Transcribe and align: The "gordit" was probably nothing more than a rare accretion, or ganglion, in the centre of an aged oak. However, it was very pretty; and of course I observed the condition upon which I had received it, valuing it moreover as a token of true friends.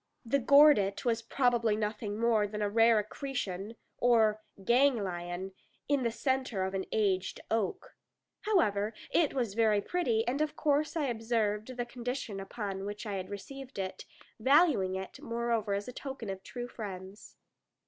The 0.25 0.39
"gordit" 0.39 1.05
was 1.05 1.21
probably 1.21 1.75
nothing 1.75 2.19
more 2.19 2.47
than 2.47 2.63
a 2.63 2.71
rare 2.71 2.97
accretion, 2.97 3.75
or 3.99 4.41
ganglion, 4.65 5.51
in 5.87 6.01
the 6.01 6.09
centre 6.09 6.63
of 6.63 6.73
an 6.73 6.85
aged 6.91 7.39
oak. 7.51 7.95
However, 8.45 8.95
it 9.11 9.35
was 9.35 9.53
very 9.53 9.79
pretty; 9.79 10.27
and 10.27 10.41
of 10.41 10.55
course 10.55 10.95
I 10.97 11.05
observed 11.05 11.77
the 11.77 11.85
condition 11.85 12.39
upon 12.39 12.83
which 12.83 13.05
I 13.05 13.13
had 13.17 13.29
received 13.29 13.77
it, 13.77 14.05
valuing 14.39 14.95
it 14.95 15.21
moreover 15.21 15.75
as 15.75 15.87
a 15.87 15.93
token 15.93 16.31
of 16.31 16.41
true 16.41 16.67
friends. 16.67 17.35